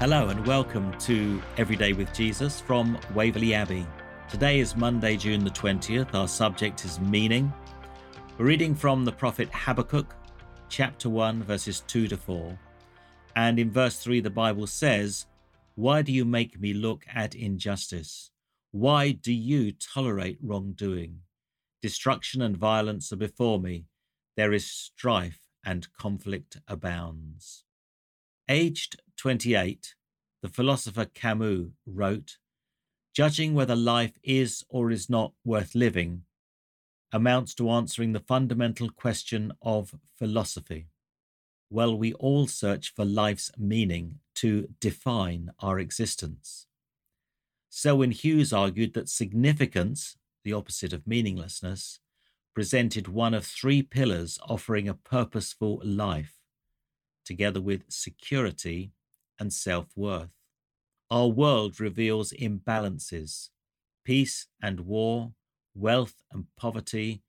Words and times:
Hello 0.00 0.28
and 0.28 0.44
welcome 0.44 0.92
to 0.98 1.40
Everyday 1.56 1.92
with 1.92 2.12
Jesus 2.12 2.60
from 2.60 2.98
Waverley 3.14 3.54
Abbey. 3.54 3.86
Today 4.28 4.58
is 4.58 4.74
Monday, 4.74 5.16
June 5.16 5.44
the 5.44 5.50
20th. 5.50 6.12
Our 6.16 6.26
subject 6.26 6.84
is 6.84 6.98
meaning. 6.98 7.50
We're 8.36 8.46
reading 8.46 8.74
from 8.74 9.04
the 9.04 9.12
prophet 9.12 9.48
Habakkuk, 9.52 10.12
chapter 10.68 11.08
1, 11.08 11.44
verses 11.44 11.84
2 11.86 12.08
to 12.08 12.16
4. 12.16 12.58
And 13.36 13.60
in 13.60 13.70
verse 13.70 13.98
3, 14.00 14.20
the 14.20 14.30
Bible 14.30 14.66
says, 14.66 15.26
Why 15.76 16.02
do 16.02 16.12
you 16.12 16.24
make 16.24 16.60
me 16.60 16.74
look 16.74 17.04
at 17.14 17.36
injustice? 17.36 18.32
Why 18.72 19.12
do 19.12 19.32
you 19.32 19.70
tolerate 19.70 20.38
wrongdoing? 20.42 21.20
Destruction 21.80 22.42
and 22.42 22.56
violence 22.56 23.12
are 23.12 23.16
before 23.16 23.60
me. 23.60 23.86
There 24.36 24.52
is 24.52 24.66
strife 24.66 25.40
and 25.64 25.86
conflict 25.96 26.58
abounds. 26.66 27.62
Aged 28.48 28.96
28, 29.16 29.94
the 30.42 30.48
philosopher 30.48 31.06
Camus 31.06 31.68
wrote, 31.86 32.38
Judging 33.14 33.54
whether 33.54 33.76
life 33.76 34.18
is 34.22 34.64
or 34.68 34.90
is 34.90 35.08
not 35.08 35.32
worth 35.44 35.74
living 35.74 36.22
amounts 37.12 37.54
to 37.54 37.70
answering 37.70 38.12
the 38.12 38.20
fundamental 38.20 38.90
question 38.90 39.52
of 39.62 39.94
philosophy. 40.18 40.88
Well, 41.70 41.96
we 41.96 42.12
all 42.14 42.48
search 42.48 42.92
for 42.92 43.04
life's 43.04 43.52
meaning 43.56 44.18
to 44.36 44.68
define 44.80 45.52
our 45.60 45.78
existence. 45.78 46.66
Selwyn 47.70 48.10
Hughes 48.10 48.52
argued 48.52 48.94
that 48.94 49.08
significance, 49.08 50.16
the 50.42 50.52
opposite 50.52 50.92
of 50.92 51.06
meaninglessness, 51.06 52.00
presented 52.52 53.08
one 53.08 53.32
of 53.32 53.46
three 53.46 53.82
pillars 53.82 54.38
offering 54.48 54.88
a 54.88 54.94
purposeful 54.94 55.80
life 55.84 56.34
together 57.24 57.60
with 57.60 57.84
security 57.88 58.92
and 59.38 59.52
self 59.52 59.86
worth. 59.96 60.30
Our 61.10 61.28
world 61.28 61.80
reveals 61.80 62.32
imbalances 62.32 63.50
peace 64.04 64.46
and 64.62 64.80
war, 64.80 65.32
wealth 65.74 66.22
and 66.32 66.46
poverty, 66.56 67.22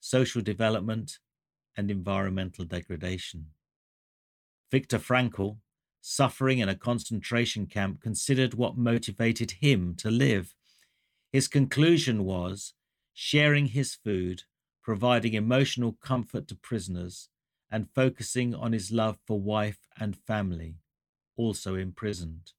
social 0.00 0.40
development, 0.40 1.18
and 1.76 1.90
environmental 1.90 2.64
degradation. 2.64 3.46
Viktor 4.70 4.98
Frankl, 4.98 5.58
suffering 6.00 6.58
in 6.58 6.68
a 6.68 6.74
concentration 6.74 7.66
camp, 7.66 8.00
considered 8.00 8.54
what 8.54 8.76
motivated 8.76 9.52
him 9.60 9.94
to 9.96 10.10
live. 10.10 10.54
His 11.32 11.48
conclusion 11.48 12.24
was 12.24 12.74
sharing 13.12 13.66
his 13.66 13.94
food, 13.94 14.44
providing 14.82 15.34
emotional 15.34 15.92
comfort 16.00 16.48
to 16.48 16.54
prisoners, 16.54 17.28
and 17.70 17.90
focusing 17.94 18.54
on 18.54 18.72
his 18.72 18.90
love 18.90 19.18
for 19.26 19.40
wife 19.40 19.86
and 19.98 20.16
family, 20.16 20.76
also 21.40 21.74
imprisoned. 21.74 22.52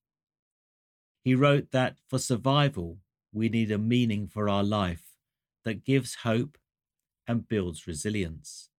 He 1.24 1.36
wrote 1.36 1.72
that 1.72 1.98
for 2.10 2.18
survival, 2.18 2.98
we 3.32 3.48
need 3.48 3.72
a 3.72 3.78
meaning 3.78 4.28
for 4.28 4.50
our 4.50 4.64
life 4.64 5.04
that 5.64 5.86
gives 5.86 6.16
hope 6.24 6.58
and 7.28 7.48
builds 7.48 7.86
resilience. 7.86 8.70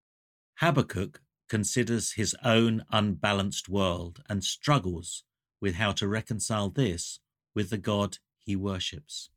Habakkuk 0.55 1.21
considers 1.47 2.13
his 2.13 2.35
own 2.43 2.83
unbalanced 2.91 3.69
world 3.69 4.21
and 4.27 4.43
struggles 4.43 5.23
with 5.61 5.75
how 5.75 5.93
to 5.93 6.07
reconcile 6.07 6.69
this 6.69 7.19
with 7.55 7.69
the 7.69 7.77
God 7.77 8.17
he 8.37 8.55
worships. 8.55 9.29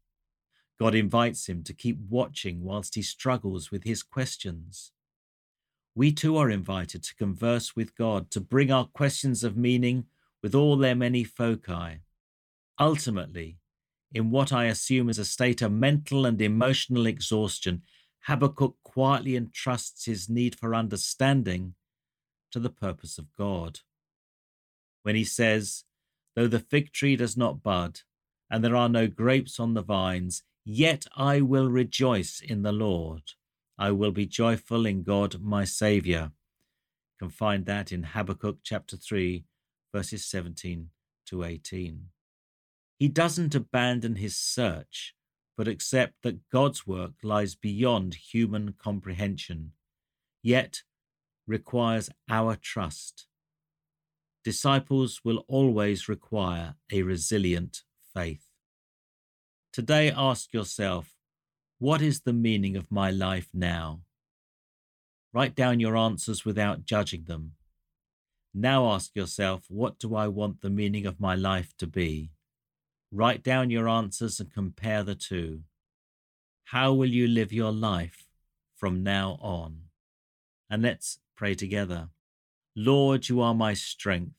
God 0.81 0.95
invites 0.95 1.49
him 1.49 1.63
to 1.63 1.73
keep 1.73 1.99
watching 2.09 2.65
whilst 2.65 2.97
he 2.97 3.03
struggles 3.03 3.71
with 3.71 3.85
his 3.85 4.03
questions 4.03 4.93
we 5.97 6.13
too 6.13 6.37
are 6.37 6.51
invited 6.51 7.03
to 7.03 7.15
converse 7.17 7.75
with 7.75 7.97
God, 7.97 8.31
to 8.33 8.41
bring 8.41 8.71
our 8.71 8.85
questions 8.85 9.43
of 9.43 9.57
meaning 9.57 10.05
with 10.47 10.55
all 10.55 10.77
their 10.77 10.95
many 10.95 11.25
foci. 11.25 11.99
Ultimately, 12.79 13.59
in 14.13 14.31
what 14.31 14.53
I 14.53 14.67
assume 14.67 15.09
is 15.09 15.19
a 15.19 15.25
state 15.25 15.61
of 15.61 15.73
mental 15.73 16.25
and 16.25 16.41
emotional 16.41 17.05
exhaustion, 17.05 17.83
Habakkuk 18.27 18.77
quietly 18.85 19.35
entrusts 19.35 20.05
his 20.05 20.29
need 20.29 20.55
for 20.55 20.73
understanding 20.73 21.75
to 22.53 22.61
the 22.61 22.71
purpose 22.71 23.19
of 23.19 23.35
God. 23.37 23.81
When 25.03 25.17
he 25.17 25.25
says, 25.25 25.83
Though 26.37 26.47
the 26.47 26.61
fig 26.61 26.93
tree 26.93 27.17
does 27.17 27.37
not 27.37 27.65
bud, 27.65 28.03
and 28.49 28.63
there 28.63 28.77
are 28.77 28.89
no 28.89 29.09
grapes 29.09 29.59
on 29.59 29.75
the 29.75 29.83
vines, 29.83 30.45
yet 30.65 31.07
I 31.17 31.41
will 31.41 31.69
rejoice 31.69 32.41
in 32.41 32.63
the 32.63 32.71
Lord. 32.71 33.23
I 33.77 33.91
will 33.91 34.13
be 34.13 34.27
joyful 34.27 34.87
in 34.87 35.03
God 35.03 35.43
my 35.43 35.65
Saviour. 35.65 36.31
You 37.19 37.27
can 37.27 37.31
find 37.31 37.67
that 37.67 37.91
in 37.91 38.05
Habakkuk 38.05 38.59
chapter 38.63 38.97
3, 38.97 39.43
verses 39.97 40.27
17 40.27 40.91
to 41.25 41.43
18. 41.43 42.09
He 42.99 43.09
doesn't 43.09 43.55
abandon 43.55 44.17
his 44.17 44.37
search, 44.37 45.15
but 45.57 45.69
accept 45.69 46.17
that 46.23 46.51
God's 46.51 46.87
work 46.87 47.13
lies 47.23 47.55
beyond 47.55 48.15
human 48.15 48.75
comprehension, 48.79 49.73
yet 50.43 50.83
requires 51.47 52.11
our 52.29 52.57
trust. 52.57 53.27
Disciples 54.45 55.23
will 55.25 55.47
always 55.49 56.11
require 56.11 56.75
a 56.93 57.01
resilient 57.01 57.81
faith. 58.13 58.45
Today, 59.73 60.13
ask 60.15 60.53
yourself 60.53 61.15
what 61.79 62.03
is 62.03 62.21
the 62.21 62.35
meaning 62.35 62.77
of 62.77 62.93
my 62.93 63.11
life 63.11 63.49
now? 63.55 64.03
Write 65.33 65.55
down 65.55 65.81
your 65.81 65.97
answers 65.97 66.45
without 66.45 66.85
judging 66.85 67.25
them. 67.25 67.53
Now 68.59 68.91
ask 68.91 69.15
yourself, 69.15 69.67
what 69.69 69.99
do 69.99 70.17
I 70.17 70.29
want 70.29 70.63
the 70.63 70.71
meaning 70.71 71.05
of 71.05 71.21
my 71.21 71.35
life 71.35 71.77
to 71.77 71.87
be? 71.87 72.31
Write 73.13 73.43
down 73.43 73.69
your 73.69 73.87
answers 73.87 74.41
and 74.41 74.51
compare 74.51 75.03
the 75.03 75.15
two. 75.15 75.61
How 76.65 76.95
will 76.95 77.11
you 77.11 77.29
live 77.29 77.53
your 77.53 77.71
life 77.71 78.25
from 78.75 79.03
now 79.03 79.39
on? 79.43 79.83
And 80.71 80.81
let's 80.81 81.19
pray 81.37 81.55
together. 81.55 82.09
Lord, 82.75 83.29
you 83.29 83.43
are 83.43 83.55
my 83.55 83.75
strength. 83.75 84.37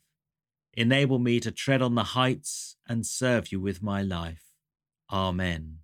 Enable 0.73 1.19
me 1.19 1.39
to 1.39 1.51
tread 1.51 1.83
on 1.83 1.93
the 1.93 2.03
heights 2.03 2.75
and 2.87 3.05
serve 3.05 3.51
you 3.51 3.59
with 3.59 3.83
my 3.83 4.01
life. 4.01 4.45
Amen. 5.13 5.77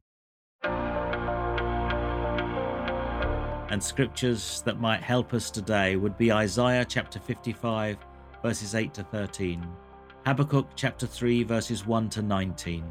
and 3.70 3.82
scriptures 3.82 4.62
that 4.68 4.80
might 4.80 5.02
help 5.02 5.34
us 5.34 5.50
today 5.50 5.96
would 5.96 6.16
be 6.16 6.32
Isaiah 6.32 6.86
chapter 6.86 7.18
55, 7.18 7.98
verses 8.44 8.76
8 8.76 8.94
to 8.94 9.04
13, 9.04 9.66
Habakkuk 10.26 10.68
chapter 10.76 11.08
3, 11.08 11.44
verses 11.44 11.88
1 11.88 12.10
to 12.10 12.22
19, 12.22 12.84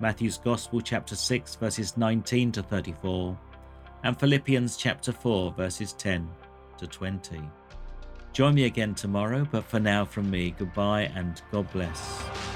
Matthew's 0.00 0.38
Gospel 0.38 0.80
chapter 0.80 1.14
6, 1.14 1.54
verses 1.54 1.96
19 1.96 2.52
to 2.52 2.62
34, 2.64 3.38
and 4.02 4.18
Philippians 4.18 4.76
chapter 4.76 5.12
4, 5.12 5.52
verses 5.52 5.92
10 5.92 6.28
to 6.78 6.86
20. 6.88 7.40
Join 8.32 8.54
me 8.54 8.64
again 8.64 8.94
tomorrow, 8.94 9.46
but 9.50 9.64
for 9.64 9.78
now, 9.78 10.04
from 10.04 10.30
me, 10.30 10.54
goodbye 10.58 11.10
and 11.14 11.40
God 11.52 11.70
bless. 11.72 12.47